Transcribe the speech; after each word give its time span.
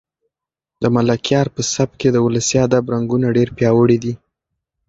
د 0.81 0.83
ملکیار 0.95 1.47
په 1.55 1.61
سبک 1.73 1.95
کې 2.01 2.09
د 2.11 2.17
ولسي 2.25 2.57
ادب 2.65 2.83
رنګونه 2.93 3.27
ډېر 3.37 3.49
پیاوړي 3.57 3.97
دي. 4.03 4.13